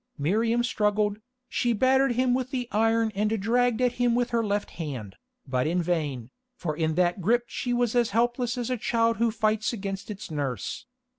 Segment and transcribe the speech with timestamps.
[0.17, 4.71] Miriam struggled, she battered him with the iron and dragged at him with her left
[4.81, 5.15] hand,
[5.47, 9.73] but in vain, for in that grip she was helpless as a child who fights
[9.73, 10.87] against its nurse.